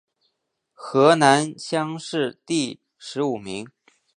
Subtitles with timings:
[0.73, 3.69] 河南乡试第十五名。